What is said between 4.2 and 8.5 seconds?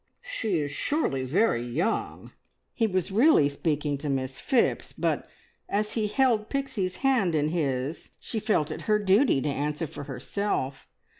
Phipps, but as he held Pixie's hand in his, she